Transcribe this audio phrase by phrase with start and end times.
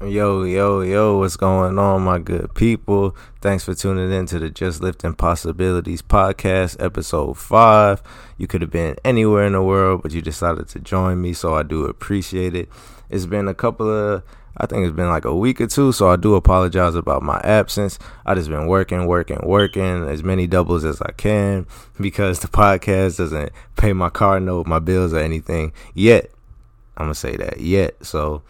[0.00, 3.16] Yo, yo, yo, what's going on, my good people?
[3.40, 8.00] Thanks for tuning in to the Just Lifting Possibilities podcast, episode five.
[8.36, 11.56] You could have been anywhere in the world, but you decided to join me, so
[11.56, 12.68] I do appreciate it.
[13.10, 14.22] It's been a couple of,
[14.56, 17.40] I think it's been like a week or two, so I do apologize about my
[17.42, 17.98] absence.
[18.24, 21.66] I just been working, working, working as many doubles as I can
[22.00, 26.30] because the podcast doesn't pay my car note, my bills, or anything yet.
[26.96, 28.06] I'm gonna say that yet.
[28.06, 28.42] So,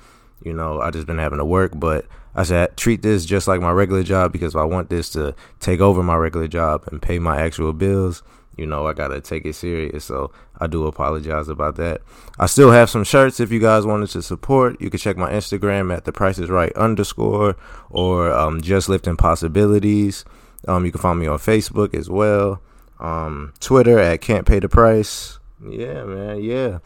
[0.43, 3.61] you know, I just been having to work, but I said treat this just like
[3.61, 7.03] my regular job because if I want this to take over my regular job and
[7.03, 8.23] pay my actual bills.
[8.57, 10.05] You know, I gotta take it serious.
[10.05, 12.03] So I do apologize about that.
[12.41, 14.81] I still have some shirts if you guys wanted to support.
[14.81, 17.57] You can check my Instagram at the price is right underscore
[17.89, 20.25] or um, just lifting possibilities.
[20.67, 22.61] Um, you can find me on Facebook as well.
[22.99, 25.39] Um, Twitter at can't pay the price.
[25.65, 26.43] Yeah, man.
[26.43, 26.79] Yeah.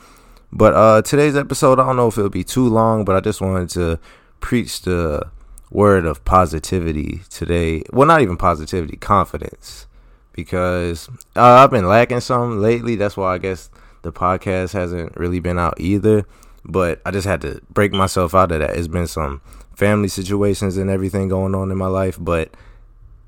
[0.53, 3.41] But uh, today's episode, I don't know if it'll be too long, but I just
[3.41, 3.99] wanted to
[4.41, 5.31] preach the
[5.71, 7.83] word of positivity today.
[7.91, 9.87] Well, not even positivity, confidence.
[10.33, 12.97] Because uh, I've been lacking some lately.
[12.97, 13.71] That's why I guess
[14.03, 16.27] the podcast hasn't really been out either.
[16.65, 18.77] But I just had to break myself out of that.
[18.77, 19.41] It's been some
[19.75, 22.51] family situations and everything going on in my life, but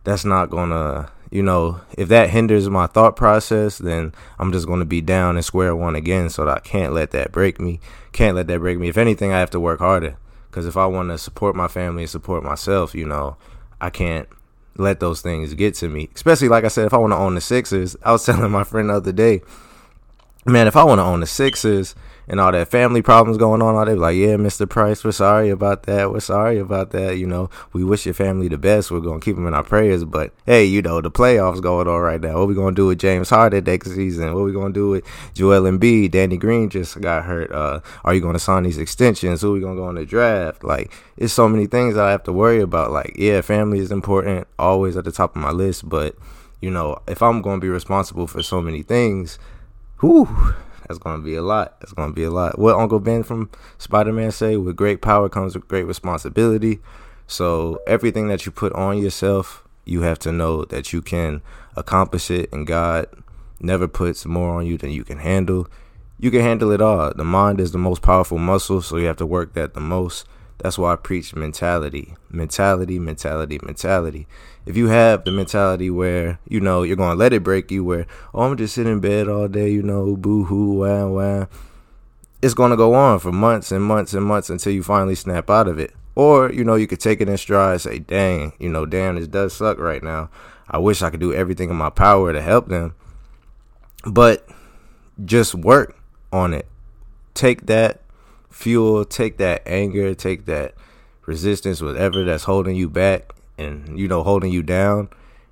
[0.05, 4.79] that's not gonna you know, if that hinders my thought process, then I'm just going
[4.79, 6.31] to be down and square one again.
[6.31, 7.81] So I can't let that break me.
[8.13, 8.87] Can't let that break me.
[8.87, 10.17] If anything, I have to work harder.
[10.49, 13.37] Because if I want to support my family and support myself, you know,
[13.81, 14.29] I can't
[14.77, 16.09] let those things get to me.
[16.15, 18.63] Especially, like I said, if I want to own the Sixers, I was telling my
[18.63, 19.43] friend the other day,
[20.47, 21.97] man, if I want to own the Sixers,
[22.27, 24.69] and all that family problems going on, all they like, yeah, Mr.
[24.69, 26.11] Price, we're sorry about that.
[26.11, 27.19] We're sorry about that.
[27.19, 28.91] You know, we wish your family the best.
[28.91, 30.05] We're gonna keep them in our prayers.
[30.05, 32.39] But hey, you know, the playoffs going on right now.
[32.39, 34.35] What we gonna do with James Harden next season?
[34.35, 36.13] What we gonna do with Joel Embiid?
[36.13, 37.53] Danny Green just got hurt.
[37.53, 39.43] Uh, are you gonna sign these extensions?
[39.43, 40.65] Who we gonna go in the draft?
[40.65, 42.91] Like, it's so many things that I have to worry about.
[42.91, 45.89] Like, yeah, family is important, always at the top of my list.
[45.89, 46.17] But
[46.61, 49.39] you know, if I'm gonna be responsible for so many things,
[50.01, 50.55] whew
[50.87, 51.81] that's gonna be a lot.
[51.81, 52.59] That's gonna be a lot.
[52.59, 54.57] What Uncle Ben from Spider Man say?
[54.57, 56.81] With great power comes with great responsibility.
[57.27, 61.43] So everything that you put on yourself, you have to know that you can
[61.77, 63.07] accomplish it, and God
[63.61, 65.69] never puts more on you than you can handle.
[66.19, 67.13] You can handle it all.
[67.15, 70.27] The mind is the most powerful muscle, so you have to work that the most.
[70.59, 74.27] That's why I preach mentality, mentality, mentality, mentality.
[74.67, 78.07] If you have the mentality where you know you're gonna let it break you, where
[78.33, 81.47] oh I'm just sitting in bed all day, you know, boo hoo, wah wah,
[82.41, 85.69] it's gonna go on for months and months and months until you finally snap out
[85.69, 85.93] of it.
[86.15, 89.17] Or you know you could take it in stride and say, dang, you know, damn,
[89.17, 90.31] this does suck right now.
[90.71, 92.95] I wish I could do everything in my power to help them,
[94.07, 94.49] but
[95.25, 95.99] just work
[96.33, 96.67] on it.
[97.35, 98.01] Take that
[98.55, 100.75] fuel, take that anger, take that
[101.27, 105.09] resistance, whatever that's holding you back and, you know, holding you down,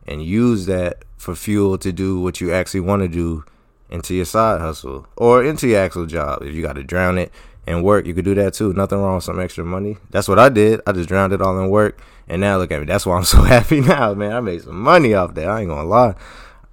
[0.07, 3.45] and use that for fuel to do what you actually want to do
[3.91, 6.43] into your side hustle or into your actual job.
[6.43, 7.33] If you got to drown it
[7.67, 8.73] in work, you could do that too.
[8.73, 9.99] Nothing wrong with some extra money.
[10.11, 10.81] That's what I did.
[10.87, 12.01] I just drowned it all in work.
[12.29, 12.87] And now look at me.
[12.87, 14.33] That's why I'm so happy now, man.
[14.33, 15.49] I made some money off that.
[15.49, 16.15] I ain't gonna lie.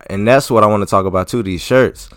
[0.08, 1.44] And that's what I want to talk about too.
[1.44, 2.10] These shirts,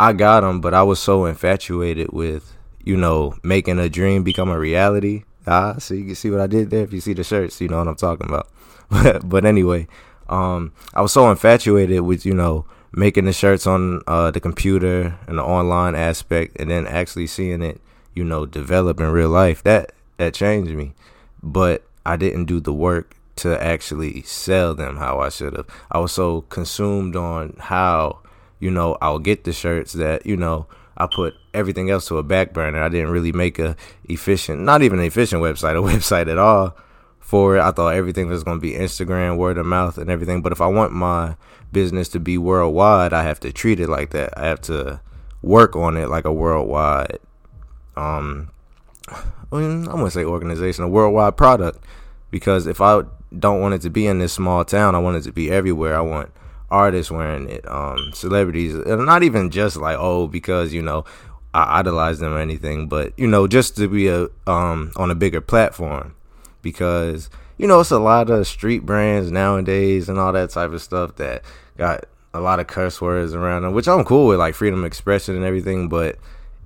[0.00, 4.50] I got them, but I was so infatuated with you know, making a dream become
[4.50, 5.24] a reality.
[5.46, 6.84] Ah, so you can see what I did there.
[6.84, 8.48] If you see the shirts, you know what I'm talking about.
[9.24, 9.86] but anyway,
[10.28, 15.18] um, I was so infatuated with you know making the shirts on uh, the computer
[15.26, 17.80] and the online aspect, and then actually seeing it,
[18.14, 19.62] you know, develop in real life.
[19.62, 20.94] That that changed me.
[21.42, 25.66] But I didn't do the work to actually sell them how I should have.
[25.90, 28.20] I was so consumed on how
[28.58, 30.66] you know I'll get the shirts that you know
[30.98, 32.82] I put everything else to a back burner.
[32.82, 36.76] I didn't really make a efficient, not even an efficient website, a website at all
[37.20, 37.60] for it.
[37.60, 40.42] I thought everything was going to be Instagram, word of mouth, and everything.
[40.42, 41.36] But if I want my
[41.70, 44.36] business to be worldwide, I have to treat it like that.
[44.36, 45.00] I have to
[45.40, 47.20] work on it like a worldwide,
[47.96, 48.50] um,
[49.08, 49.22] I,
[49.52, 51.84] mean, wouldn't say organization, a worldwide product.
[52.30, 53.02] Because if I
[53.38, 55.96] don't want it to be in this small town, I want it to be everywhere.
[55.96, 56.30] I want
[56.70, 61.04] artists wearing it, um, celebrities, and not even just like oh because you know
[61.54, 65.14] I idolize them or anything, but you know just to be a um on a
[65.14, 66.14] bigger platform
[66.62, 70.82] because you know it's a lot of street brands nowadays and all that type of
[70.82, 71.42] stuff that
[71.76, 72.04] got
[72.34, 75.34] a lot of curse words around them, which I'm cool with, like freedom of expression
[75.34, 76.18] and everything, but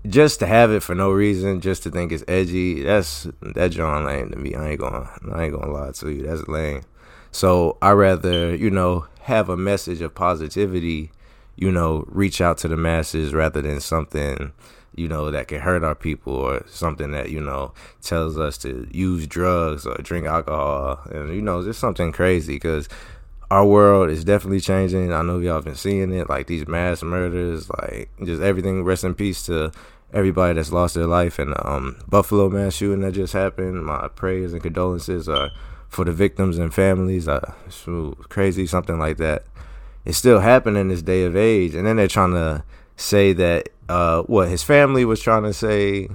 [0.07, 4.05] just to have it for no reason, just to think it's edgy, that's that John
[4.05, 4.55] lame to me.
[4.55, 6.83] I ain't gonna I ain't gonna lie to you, that's lame.
[7.31, 11.11] So I rather, you know, have a message of positivity,
[11.57, 14.53] you know, reach out to the masses rather than something
[14.95, 17.73] you know, that can hurt our people or something that, you know,
[18.03, 21.01] tells us to use drugs or drink alcohol.
[21.11, 22.89] And, you know, just something crazy because
[23.51, 25.13] our world is definitely changing.
[25.13, 28.85] I know y'all been seeing it, like these mass murders, like just everything.
[28.85, 29.73] Rest in peace to
[30.13, 33.85] everybody that's lost their life the um, Buffalo mass shooting that just happened.
[33.85, 35.51] My prayers and condolences are
[35.93, 37.29] for the victims and families.
[37.29, 37.53] Uh,
[38.29, 39.45] crazy, something like that.
[40.05, 42.65] It's still happening in this day of age, and then they're trying to
[42.97, 46.09] say that uh, what his family was trying to say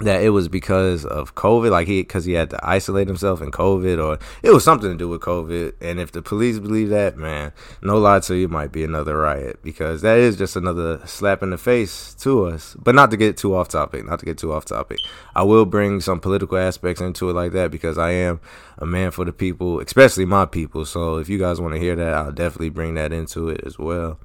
[0.00, 3.50] that it was because of COVID, like he because he had to isolate himself in
[3.50, 5.74] COVID, or it was something to do with COVID.
[5.80, 7.52] And if the police believe that, man,
[7.82, 11.50] no lie to you, might be another riot because that is just another slap in
[11.50, 12.74] the face to us.
[12.78, 14.98] But not to get too off topic, not to get too off topic.
[15.34, 18.40] I will bring some political aspects into it like that because I am
[18.78, 20.86] a man for the people, especially my people.
[20.86, 23.78] So if you guys want to hear that, I'll definitely bring that into it as
[23.78, 24.18] well.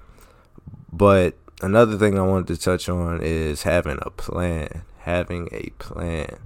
[0.91, 4.83] But another thing I wanted to touch on is having a plan.
[5.05, 6.37] Having a plan.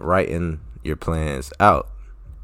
[0.00, 1.88] Writing your plans out.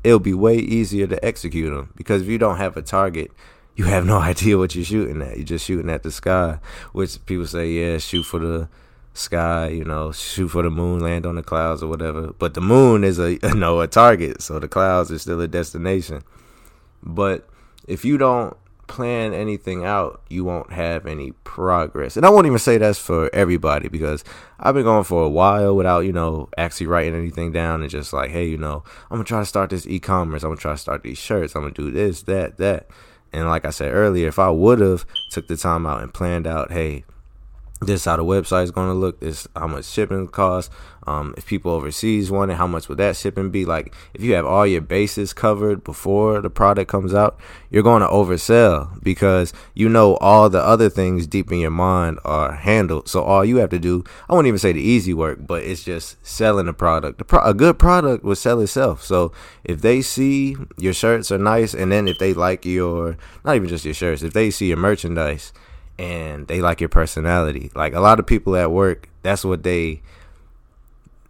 [0.02, 3.30] It'll be way easier to execute them because if you don't have a target,
[3.76, 5.36] you have no idea what you're shooting at.
[5.36, 6.58] You're just shooting at the sky,
[6.92, 8.68] which people say, yeah, shoot for the
[9.12, 12.32] sky, you know, shoot for the moon, land on the clouds or whatever.
[12.38, 15.48] But the moon is a you know a target, so the clouds is still a
[15.48, 16.22] destination.
[17.02, 17.48] But
[17.86, 18.56] if you don't
[18.90, 22.16] plan anything out, you won't have any progress.
[22.16, 24.24] And I won't even say that's for everybody because
[24.58, 28.12] I've been going for a while without, you know, actually writing anything down and just
[28.12, 30.42] like, hey, you know, I'm gonna try to start this e-commerce.
[30.42, 31.54] I'm gonna try to start these shirts.
[31.54, 32.88] I'm gonna do this, that, that.
[33.32, 36.48] And like I said earlier, if I would have took the time out and planned
[36.48, 37.04] out, hey,
[37.80, 40.74] this how the website is going to look this how much shipping costs
[41.06, 43.64] um, if people overseas want it how much would that shipping be?
[43.64, 47.38] Like if you have all your bases covered before the product comes out
[47.70, 52.18] you're going to oversell because you know all the other things deep in your mind
[52.24, 53.08] are handled.
[53.08, 55.82] So all you have to do i won't even say the easy work but it's
[55.82, 57.26] just selling the product.
[57.26, 59.02] Pro- a good product will sell itself.
[59.02, 59.32] So
[59.64, 63.68] if they see your shirts are nice and then if they like your not even
[63.68, 65.52] just your shirts if they see your merchandise
[66.00, 67.70] and they like your personality.
[67.74, 70.00] Like a lot of people at work, that's what they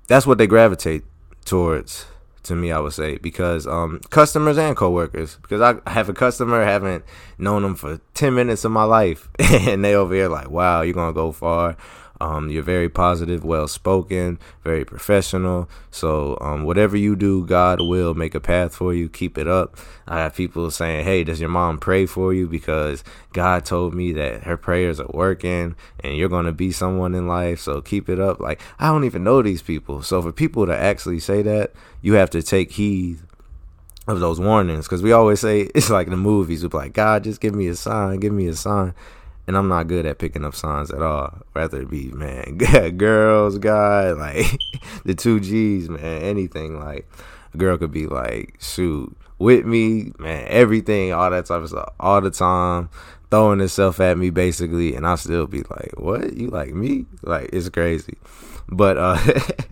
[0.06, 1.02] that's what they gravitate
[1.44, 2.06] towards
[2.44, 5.36] to me, I would say, because um, customers and coworkers.
[5.42, 7.04] Because I have a customer, haven't
[7.36, 10.94] known them for ten minutes of my life, and they over here like, "Wow, you're
[10.94, 11.76] gonna go far."
[12.20, 15.70] Um, you're very positive, well spoken, very professional.
[15.90, 19.08] So, um, whatever you do, God will make a path for you.
[19.08, 19.78] Keep it up.
[20.06, 22.46] I have people saying, Hey, does your mom pray for you?
[22.46, 23.02] Because
[23.32, 27.26] God told me that her prayers are working and you're going to be someone in
[27.26, 27.60] life.
[27.60, 28.38] So, keep it up.
[28.38, 30.02] Like, I don't even know these people.
[30.02, 31.72] So, for people to actually say that,
[32.02, 33.20] you have to take heed
[34.06, 36.62] of those warnings because we always say it's like the movies.
[36.62, 38.92] We're like, God, just give me a sign, give me a sign
[39.50, 41.36] and I'm not good at picking up signs at all.
[41.54, 42.56] Rather be man,
[42.96, 44.46] girls, guy, like
[45.04, 46.22] the two G's, man.
[46.22, 47.10] Anything like
[47.52, 51.92] a girl could be like, shoot, with me, man, everything, all that type of stuff,
[51.98, 52.90] all the time,
[53.32, 56.32] throwing itself at me basically, and I still be like, what?
[56.34, 57.06] You like me?
[57.22, 58.18] Like it's crazy.
[58.68, 59.18] But uh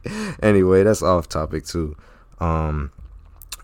[0.43, 1.97] anyway, that's off topic too.
[2.41, 2.91] Um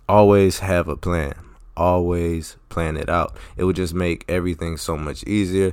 [0.08, 1.34] always have a plan
[1.76, 3.36] always plan it out.
[3.56, 5.72] It would just make everything so much easier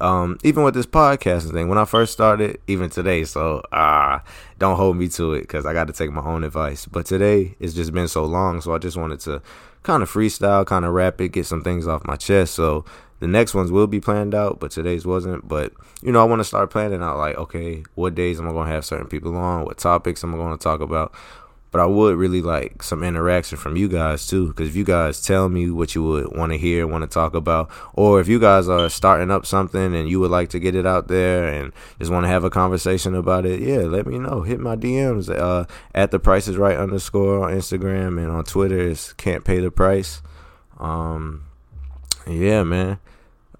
[0.00, 4.30] um, even with this podcasting thing, when I first started, even today, so ah, uh,
[4.58, 6.86] don't hold me to it because I got to take my own advice.
[6.86, 9.40] But today, it's just been so long, so I just wanted to
[9.82, 12.54] kind of freestyle, kind of rap it, get some things off my chest.
[12.54, 12.84] So
[13.20, 15.48] the next ones will be planned out, but today's wasn't.
[15.48, 15.72] But
[16.02, 18.66] you know, I want to start planning out like, okay, what days am I going
[18.66, 19.64] to have certain people on?
[19.64, 21.14] What topics am I going to talk about?
[21.70, 25.20] But I would really like some interaction from you guys too, because if you guys
[25.20, 28.38] tell me what you would want to hear, want to talk about, or if you
[28.38, 31.72] guys are starting up something and you would like to get it out there and
[31.98, 34.42] just want to have a conversation about it, yeah, let me know.
[34.42, 38.78] Hit my DMs uh, at the price is right underscore on Instagram and on Twitter
[38.78, 40.22] is can't pay the price.
[40.78, 41.44] Um,
[42.26, 42.98] yeah, man.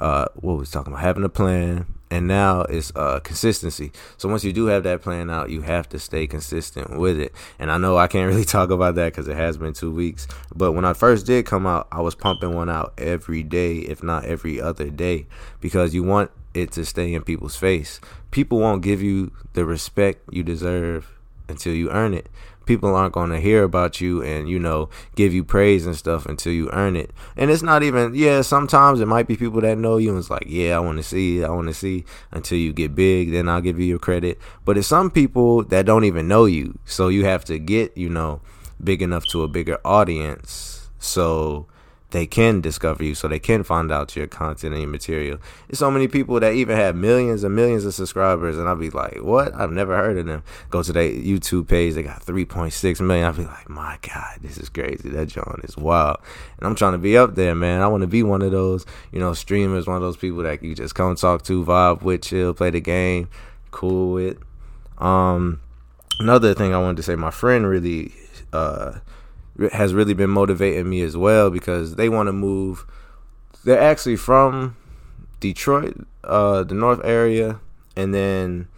[0.01, 1.03] Uh, what was talking about?
[1.03, 3.93] Having a plan, and now it's uh, consistency.
[4.17, 7.33] So once you do have that plan out, you have to stay consistent with it.
[7.59, 10.29] And I know I can't really talk about that because it has been two weeks.
[10.55, 14.03] But when I first did come out, I was pumping one out every day, if
[14.03, 15.27] not every other day,
[15.61, 18.01] because you want it to stay in people's face.
[18.31, 21.13] People won't give you the respect you deserve
[21.49, 22.29] until you earn it
[22.67, 26.27] people aren't going to hear about you and you know give you praise and stuff
[26.27, 27.13] until you earn it.
[27.37, 30.31] And it's not even yeah sometimes it might be people that know you and it's
[30.31, 33.49] like yeah i want to see i want to see until you get big then
[33.49, 34.39] i'll give you your credit.
[34.65, 38.09] But it's some people that don't even know you so you have to get you
[38.09, 38.41] know
[38.83, 40.89] big enough to a bigger audience.
[40.99, 41.67] So
[42.11, 45.39] they can discover you so they can find out your content and your material.
[45.67, 48.91] There's so many people that even have millions and millions of subscribers, and I'll be
[48.91, 49.55] like, what?
[49.55, 50.45] I've never heard of them.
[50.71, 53.27] Go to their YouTube page, they got 3.6 million.
[53.27, 55.09] I'll be like, my God, this is crazy.
[55.09, 56.19] That John is wild.
[56.59, 57.83] And I'm trying to be up there, man.
[57.83, 60.63] I want to be one of those, you know, streamers, one of those people that
[60.63, 63.29] you just come talk to, vibe with, chill, play the game,
[63.73, 64.39] cool with.
[64.99, 65.61] Um,
[66.21, 68.13] another thing I wanted to say, my friend really,
[68.53, 69.01] uh,
[69.73, 72.87] has really been motivating me as well because they want to move.
[73.65, 74.77] They're actually from
[75.41, 77.61] Detroit, uh, the North area,
[77.97, 78.69] and then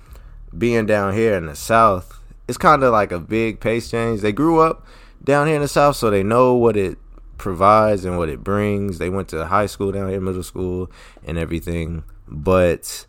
[0.56, 4.20] being down here in the South, it's kind of like a big pace change.
[4.20, 4.86] They grew up
[5.22, 6.98] down here in the South, so they know what it
[7.36, 8.98] provides and what it brings.
[8.98, 10.90] They went to high school down here, middle school,
[11.24, 13.06] and everything, but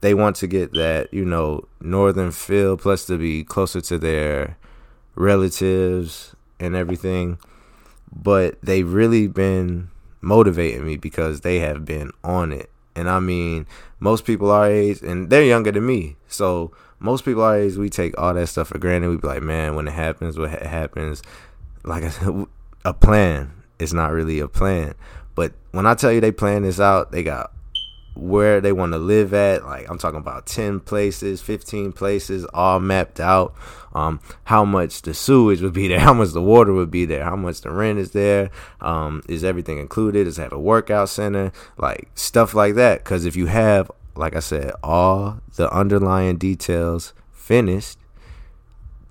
[0.00, 4.56] they want to get that you know northern feel, plus to be closer to their
[5.14, 7.38] relatives and everything,
[8.14, 12.70] but they've really been motivating me because they have been on it.
[12.96, 13.66] And I mean,
[14.00, 17.88] most people our age, and they're younger than me, so most people our age, we
[17.88, 19.08] take all that stuff for granted.
[19.08, 21.22] We be like, man, when it happens, what happens,
[21.84, 22.46] like I said,
[22.84, 23.52] a plan.
[23.78, 24.94] is not really a plan.
[25.34, 27.52] But when I tell you they plan this out, they got
[28.18, 29.64] where they want to live at.
[29.64, 33.54] Like I'm talking about 10 places, 15 places, all mapped out.
[33.94, 37.24] Um, how much the sewage would be there, how much the water would be there,
[37.24, 38.50] how much the rent is there.
[38.80, 40.26] Um, is everything included?
[40.26, 41.52] It have a workout center?
[41.76, 43.04] Like stuff like that.
[43.04, 47.98] Because if you have, like I said, all the underlying details finished,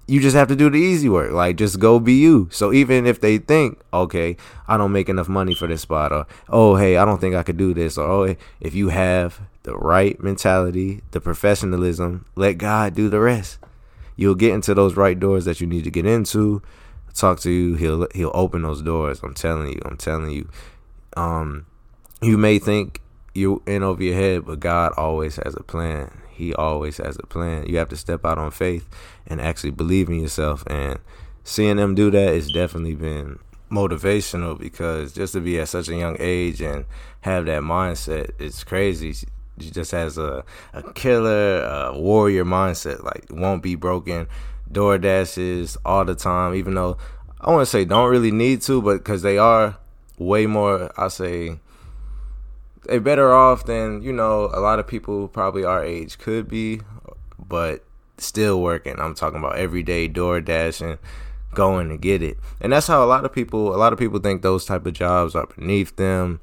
[0.08, 1.32] you just have to do the easy work.
[1.32, 2.48] Like just go be you.
[2.52, 4.38] So even if they think, okay,
[4.68, 7.44] I don't make enough money for this spot, or oh hey, I don't think I
[7.44, 12.96] could do this, or oh if you have the right mentality, the professionalism, let God
[12.96, 13.60] do the rest.
[14.16, 16.62] You'll get into those right doors that you need to get into.
[17.14, 19.20] Talk to you, he'll he'll open those doors.
[19.24, 20.50] I'm telling you, I'm telling you.
[21.16, 21.66] Um,
[22.22, 23.02] you may think
[23.34, 26.12] you're in over your head, but God always has a plan.
[26.38, 27.66] He always has a plan.
[27.68, 28.88] You have to step out on faith
[29.26, 30.64] and actually believe in yourself.
[30.68, 31.00] And
[31.44, 33.40] seeing them do that has definitely been
[33.72, 36.86] motivational because just to be at such a young age and
[37.22, 39.14] have that mindset, it's crazy.
[39.14, 43.04] She just has a, a killer, a warrior mindset.
[43.04, 44.28] Like, won't be broken.
[44.72, 46.98] Door dashes all the time, even though
[47.42, 49.78] I want to say don't really need to, but because they are
[50.18, 51.60] way more, I say,
[52.88, 56.82] they better off than you know a lot of people probably our age could be,
[57.38, 57.84] but
[58.18, 59.00] still working.
[59.00, 60.98] I'm talking about everyday door dashing,
[61.54, 64.20] going to get it, and that's how a lot of people a lot of people
[64.20, 66.40] think those type of jobs are beneath them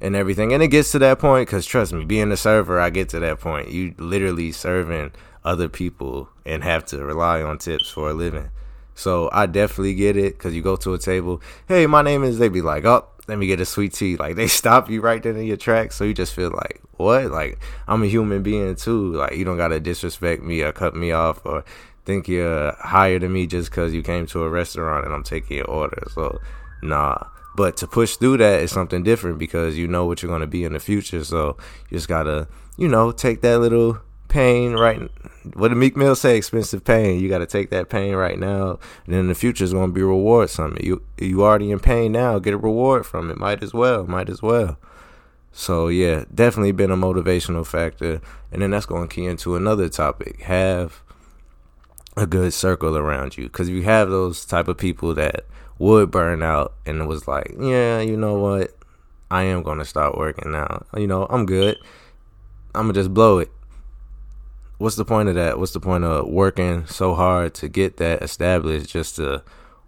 [0.00, 0.52] and everything.
[0.52, 3.20] And it gets to that point because trust me, being a server, I get to
[3.20, 3.70] that point.
[3.70, 5.12] You literally serving
[5.44, 8.50] other people and have to rely on tips for a living.
[8.94, 12.38] So I definitely get it because you go to a table, hey, my name is.
[12.38, 14.16] They be like, oh, let me get a sweet tea.
[14.16, 17.30] Like they stop you right there in your tracks, so you just feel like, what?
[17.30, 19.12] Like I'm a human being too.
[19.12, 21.64] Like you don't gotta disrespect me or cut me off or
[22.04, 25.58] think you're higher than me just because you came to a restaurant and I'm taking
[25.58, 26.06] your order.
[26.12, 26.40] So
[26.82, 27.18] nah.
[27.56, 30.64] But to push through that is something different because you know what you're gonna be
[30.64, 31.24] in the future.
[31.24, 31.56] So
[31.90, 35.10] you just gotta, you know, take that little pain right
[35.54, 36.36] what did Meek Mill say?
[36.36, 37.20] Expensive pain.
[37.20, 39.94] You got to take that pain right now, and in the future is going to
[39.94, 40.84] be reward it.
[40.84, 42.38] You you already in pain now.
[42.38, 43.38] Get a reward from it.
[43.38, 44.06] Might as well.
[44.06, 44.78] Might as well.
[45.52, 48.20] So yeah, definitely been a motivational factor,
[48.52, 50.42] and then that's going to key into another topic.
[50.42, 51.02] Have
[52.16, 55.44] a good circle around you, because if you have those type of people that
[55.78, 58.74] would burn out and it was like, yeah, you know what,
[59.30, 60.86] I am going to start working now.
[60.96, 61.76] You know, I'm good.
[62.74, 63.50] I'm gonna just blow it
[64.78, 65.58] what's the point of that?
[65.58, 69.42] What's the point of working so hard to get that established just to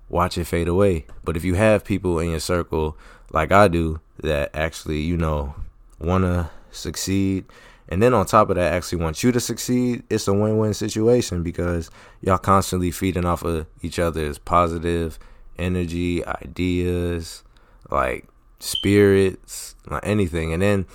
[0.09, 1.07] watch it fade away?
[1.25, 2.97] But if you have people in your circle
[3.30, 5.54] like I do that actually, you know,
[5.99, 7.45] want to succeed
[7.88, 11.42] and then on top of that actually want you to succeed, it's a win-win situation
[11.42, 11.90] because
[12.21, 15.18] y'all constantly feeding off of each other's positive
[15.59, 17.42] energy, ideas,
[17.90, 18.28] like
[18.61, 20.52] spirits, like anything.
[20.52, 20.87] And then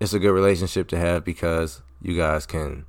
[0.00, 2.86] it's a good relationship to have because you guys can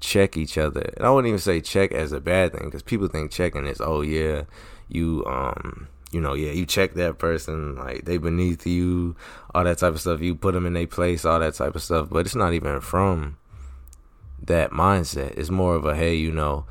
[0.00, 0.92] check each other.
[0.96, 3.80] And I wouldn't even say check as a bad thing because people think checking is
[3.80, 4.44] oh yeah,
[4.88, 9.16] you um you know yeah you check that person like they beneath you,
[9.54, 10.20] all that type of stuff.
[10.20, 12.08] You put them in their place, all that type of stuff.
[12.10, 13.36] But it's not even from
[14.42, 15.36] that mindset.
[15.36, 16.66] It's more of a hey you know.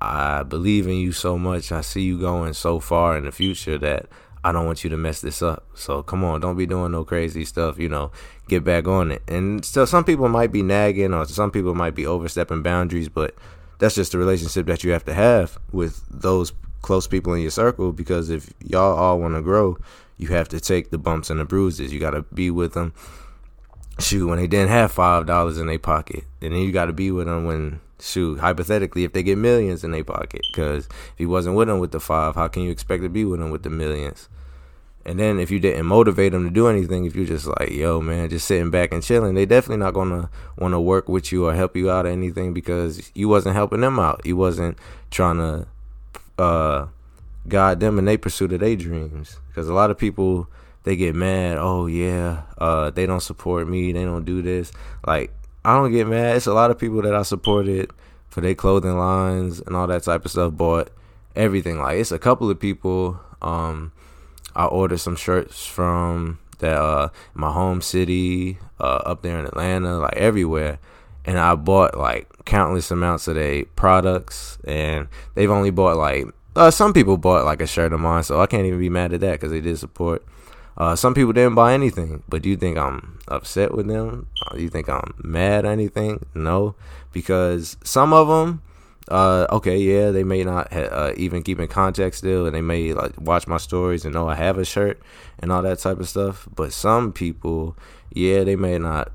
[0.00, 1.72] I believe in you so much.
[1.72, 4.06] I see you going so far in the future that
[4.44, 5.64] I don't want you to mess this up.
[5.74, 8.12] So come on, don't be doing no crazy stuff, you know,
[8.46, 9.22] get back on it.
[9.26, 13.34] And so some people might be nagging or some people might be overstepping boundaries, but
[13.78, 17.50] that's just the relationship that you have to have with those close people in your
[17.50, 19.78] circle because if y'all all want to grow,
[20.18, 21.90] you have to take the bumps and the bruises.
[21.90, 22.92] You got to be with them.
[23.98, 26.92] Shoot, when they didn't have five dollars in their pocket, and then you got to
[26.92, 30.42] be with them when shoot hypothetically if they get millions in their pocket.
[30.50, 33.24] Because if he wasn't with them with the five, how can you expect to be
[33.24, 34.28] with them with the millions?
[35.06, 38.00] And then if you didn't motivate them to do anything, if you're just like, yo,
[38.00, 41.46] man, just sitting back and chilling, they definitely not gonna want to work with you
[41.46, 44.22] or help you out or anything because you wasn't helping them out.
[44.24, 44.78] You wasn't
[45.10, 45.66] trying to
[46.42, 46.86] uh,
[47.46, 49.38] guide them in their pursuit of their dreams.
[49.48, 50.48] Because a lot of people
[50.84, 51.58] they get mad.
[51.58, 53.92] Oh yeah, uh, they don't support me.
[53.92, 54.72] They don't do this.
[55.06, 55.32] Like
[55.64, 56.36] I don't get mad.
[56.36, 57.90] It's a lot of people that I supported
[58.28, 60.54] for their clothing lines and all that type of stuff.
[60.54, 60.90] Bought
[61.34, 61.78] everything.
[61.78, 63.18] Like it's a couple of people.
[63.42, 63.92] Um,
[64.54, 69.98] I ordered some shirts from that uh my home city, uh up there in Atlanta,
[69.98, 70.78] like everywhere.
[71.24, 76.70] And I bought like countless amounts of their products and they've only bought like uh,
[76.70, 79.20] some people bought like a shirt of mine, so I can't even be mad at
[79.20, 80.24] that because they did support.
[80.76, 84.28] Uh, some people didn't buy anything, but do you think I'm upset with them?
[84.42, 86.26] Uh, do you think I'm mad or anything?
[86.34, 86.74] No,
[87.12, 88.62] because some of them
[89.08, 92.62] uh, okay, yeah, they may not ha- uh, even keep in contact still, and they
[92.62, 95.00] may like watch my stories and know I have a shirt
[95.38, 96.48] and all that type of stuff.
[96.54, 97.76] But some people,
[98.12, 99.12] yeah, they may not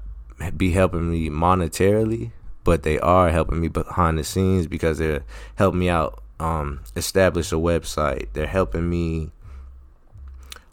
[0.56, 2.32] be helping me monetarily,
[2.64, 5.24] but they are helping me behind the scenes because they're
[5.56, 8.28] helping me out um, establish a website.
[8.34, 9.32] They're helping me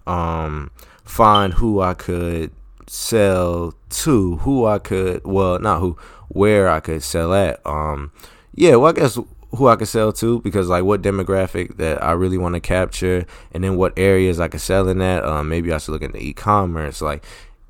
[0.06, 0.70] um,
[1.04, 2.52] find who I could
[2.86, 5.96] sell to, who I could, well, not who,
[6.28, 7.64] where I could sell at.
[7.66, 8.12] Um,
[8.56, 9.18] yeah, well, I guess
[9.54, 13.26] who I could sell to because like what demographic that I really want to capture,
[13.52, 15.24] and then what areas I could sell in that.
[15.24, 17.00] Um, maybe I should look into e-commerce.
[17.00, 17.24] Like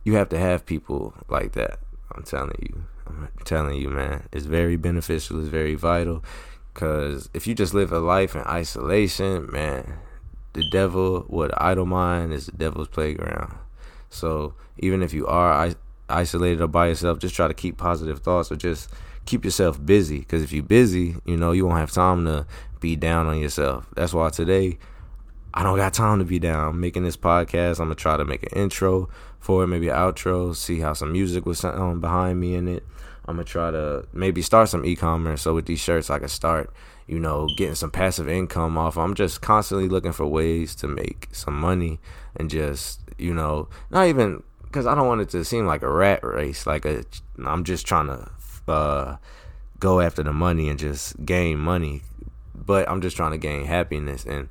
[0.04, 1.80] you have to have people like that.
[2.14, 5.40] I'm telling you, I'm telling you, man, it's very beneficial.
[5.40, 6.24] It's very vital
[6.72, 9.98] because if you just live a life in isolation, man,
[10.52, 13.56] the devil, what idle mind is the devil's playground.
[14.08, 15.74] So even if you are
[16.08, 18.90] isolated or by yourself, just try to keep positive thoughts or just
[19.26, 22.46] keep yourself busy because if you're busy, you know, you won't have time to
[22.80, 23.86] be down on yourself.
[23.94, 24.78] That's why today
[25.52, 26.68] I don't got time to be down.
[26.68, 27.80] I'm making this podcast.
[27.80, 29.08] I'm gonna try to make an intro
[29.40, 32.68] for it, maybe an outro, see how some music was on um, behind me in
[32.68, 32.84] it.
[33.26, 36.72] I'm gonna try to maybe start some e-commerce so with these shirts I can start,
[37.06, 38.96] you know, getting some passive income off.
[38.96, 41.98] I'm just constantly looking for ways to make some money
[42.36, 45.90] and just, you know, not even because I don't want it to seem like a
[45.90, 46.66] rat race.
[46.66, 47.04] Like a,
[47.44, 48.30] I'm just trying to
[48.68, 49.16] uh,
[49.80, 52.02] go after the money and just gain money.
[52.54, 54.24] But I'm just trying to gain happiness.
[54.24, 54.48] And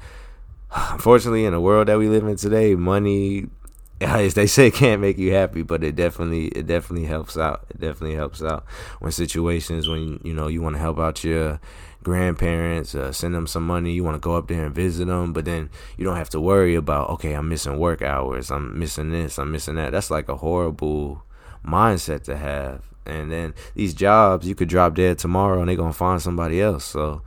[0.74, 3.48] unfortunately, in the world that we live in today, money,
[4.02, 5.64] as they say, can't make you happy.
[5.64, 7.66] But it definitely, it definitely helps out.
[7.70, 8.66] It definitely helps out
[9.00, 11.60] when situations when you know you want to help out your
[12.06, 13.92] grandparents, uh, send them some money.
[13.92, 16.40] You want to go up there and visit them, but then you don't have to
[16.40, 19.92] worry about okay, I'm missing work hours, I'm missing this, I'm missing that.
[19.92, 21.24] That's like a horrible
[21.66, 22.84] mindset to have.
[23.06, 26.86] And then these jobs you could drop dead tomorrow and they're gonna find somebody else.
[26.86, 27.22] So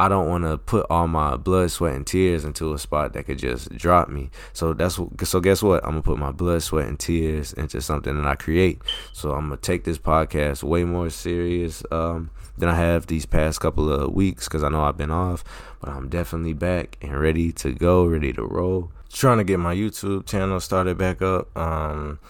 [0.00, 3.26] i don't want to put all my blood sweat and tears into a spot that
[3.26, 4.30] could just drop me.
[4.52, 5.26] So that's what.
[5.26, 5.84] so guess what?
[5.84, 8.80] I'm gonna put my blood sweat and tears into something that i create.
[9.12, 13.60] So i'm gonna take this podcast way more serious um, than i have these past
[13.60, 15.42] couple of weeks because i know i've been off.
[15.80, 18.92] But i'm definitely back and ready to go ready to roll.
[19.12, 22.20] Trying to get my youtube channel started back up um,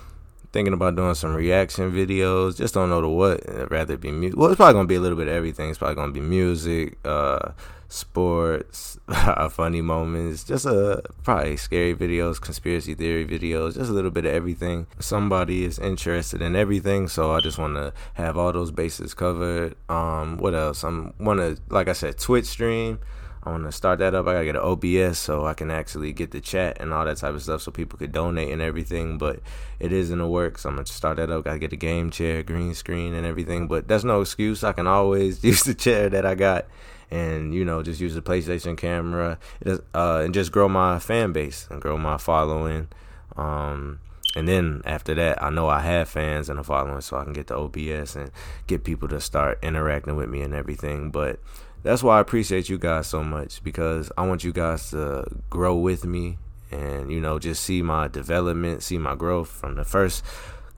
[0.52, 2.56] thinking about doing some reaction videos.
[2.56, 3.48] Just don't know to what.
[3.48, 4.38] I'd rather be music.
[4.38, 5.70] Well, it's probably gonna be a little bit of everything.
[5.70, 7.52] It's probably gonna be music, uh,
[7.88, 8.98] sports,
[9.50, 14.26] funny moments, just a uh, probably scary videos, conspiracy theory videos, just a little bit
[14.26, 14.86] of everything.
[14.98, 19.74] Somebody is interested in everything, so I just want to have all those bases covered.
[19.88, 20.84] Um, what else?
[20.84, 22.98] I'm want to, like I said, Twitch stream.
[23.42, 24.26] I want to start that up.
[24.26, 27.18] I gotta get an OBS so I can actually get the chat and all that
[27.18, 29.18] type of stuff, so people could donate and everything.
[29.18, 29.40] But
[29.78, 30.64] it is in the works.
[30.64, 31.44] I'm gonna start that up.
[31.44, 33.68] Gotta get a game chair, green screen, and everything.
[33.68, 34.64] But that's no excuse.
[34.64, 36.66] I can always use the chair that I got,
[37.10, 41.66] and you know, just use the PlayStation camera, uh, and just grow my fan base
[41.70, 42.88] and grow my following.
[43.36, 44.00] Um,
[44.36, 47.32] and then after that, I know I have fans and a following, so I can
[47.32, 48.30] get the OBS and
[48.66, 51.10] get people to start interacting with me and everything.
[51.10, 51.40] But
[51.82, 55.76] that's why I appreciate you guys so much because I want you guys to grow
[55.76, 56.38] with me
[56.70, 60.24] and you know just see my development, see my growth from the first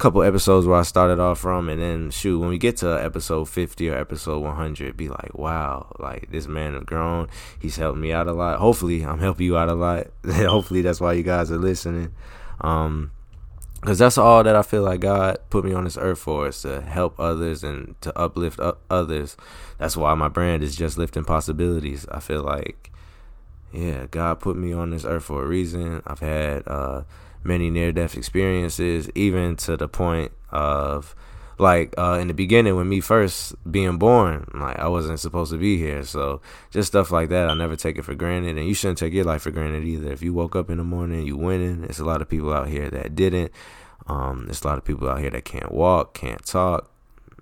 [0.00, 1.68] couple episodes where I started off from.
[1.68, 5.94] And then shoot when we get to episode 50 or episode 100 be like wow
[5.98, 7.28] like this man has grown.
[7.60, 8.58] He's helped me out a lot.
[8.58, 10.08] Hopefully I'm helping you out a lot.
[10.26, 12.14] Hopefully that's why you guys are listening.
[12.60, 13.12] Um
[13.80, 16.62] because that's all that I feel like God put me on this earth for is
[16.62, 19.36] to help others and to uplift others.
[19.78, 22.06] That's why my brand is just lifting possibilities.
[22.10, 22.90] I feel like
[23.72, 26.02] yeah, God put me on this earth for a reason.
[26.06, 27.02] I've had uh,
[27.44, 31.14] many near death experiences, even to the point of
[31.60, 35.58] like uh, in the beginning when me first being born, like I wasn't supposed to
[35.58, 36.02] be here.
[36.04, 39.12] So just stuff like that, I never take it for granted, and you shouldn't take
[39.12, 40.10] your life for granted either.
[40.10, 41.82] If you woke up in the morning, you winning.
[41.82, 43.52] There's a lot of people out here that didn't.
[44.06, 46.90] Um, there's a lot of people out here that can't walk, can't talk,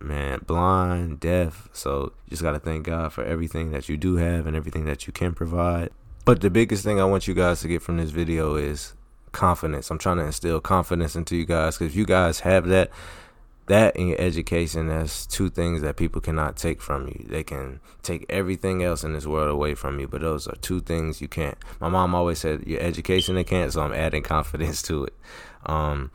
[0.00, 1.68] man, blind, deaf.
[1.72, 5.06] So you just gotta thank God for everything that you do have and everything that
[5.06, 5.90] you can provide.
[6.24, 8.94] But the biggest thing I want you guys to get from this video is
[9.32, 9.90] confidence.
[9.90, 12.90] I'm trying to instill confidence into you guys because if you guys have that,
[13.68, 17.24] that in your education, that's two things that people cannot take from you.
[17.28, 20.80] They can take everything else in this world away from you, but those are two
[20.80, 21.58] things you can't.
[21.80, 25.14] My mom always said your education they can't, so I'm adding confidence to it.
[25.66, 26.10] Um,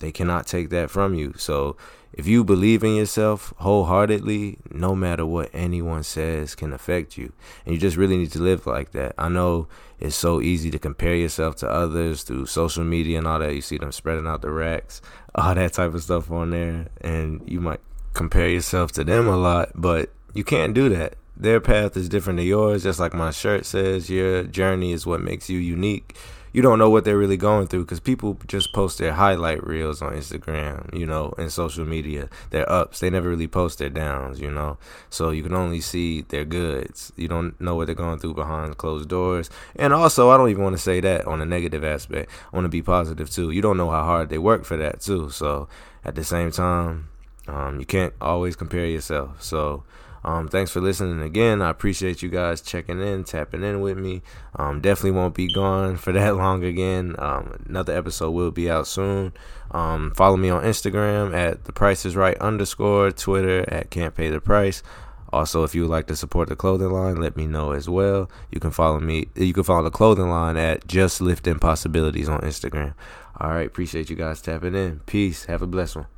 [0.00, 1.34] they cannot take that from you.
[1.36, 1.76] So
[2.16, 7.32] if you believe in yourself wholeheartedly, no matter what anyone says can affect you.
[7.64, 9.14] And you just really need to live like that.
[9.18, 9.66] I know
[9.98, 13.54] it's so easy to compare yourself to others through social media and all that.
[13.54, 15.02] You see them spreading out the racks,
[15.34, 16.86] all that type of stuff on there.
[17.00, 17.80] And you might
[18.12, 21.16] compare yourself to them a lot, but you can't do that.
[21.36, 25.20] Their path is different to yours, just like my shirt says, your journey is what
[25.20, 26.16] makes you unique
[26.54, 30.00] you don't know what they're really going through because people just post their highlight reels
[30.00, 32.28] on Instagram, you know, and social media.
[32.50, 34.78] Their ups, they never really post their downs, you know.
[35.10, 37.12] So you can only see their goods.
[37.16, 39.50] You don't know what they're going through behind closed doors.
[39.74, 42.30] And also, I don't even want to say that on a negative aspect.
[42.52, 43.50] I want to be positive too.
[43.50, 45.30] You don't know how hard they work for that too.
[45.30, 45.68] So
[46.04, 47.08] at the same time,
[47.48, 49.42] um, you can't always compare yourself.
[49.42, 49.82] So
[50.24, 51.60] um, thanks for listening again.
[51.60, 54.22] I appreciate you guys checking in, tapping in with me.
[54.56, 57.14] Um, definitely won't be gone for that long again.
[57.18, 59.32] Um, another episode will be out soon.
[59.70, 64.30] Um, follow me on Instagram at the price is right underscore, Twitter at can't pay
[64.30, 64.82] the price.
[65.32, 68.30] Also, if you would like to support the clothing line, let me know as well.
[68.52, 69.26] You can follow me.
[69.34, 72.94] You can follow the clothing line at Just Lifting Possibilities on Instagram.
[73.40, 75.00] All right, appreciate you guys tapping in.
[75.06, 75.46] Peace.
[75.46, 76.13] Have a blessed one.